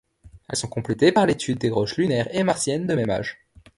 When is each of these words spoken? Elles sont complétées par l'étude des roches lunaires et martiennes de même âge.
Elles 0.49 0.57
sont 0.57 0.67
complétées 0.67 1.11
par 1.11 1.27
l'étude 1.27 1.59
des 1.59 1.69
roches 1.69 1.97
lunaires 1.97 2.27
et 2.35 2.41
martiennes 2.41 2.87
de 2.87 2.95
même 2.95 3.11
âge. 3.11 3.37